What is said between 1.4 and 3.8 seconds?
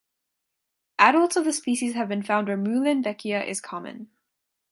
the species have been found where "Muehlenbeckia" is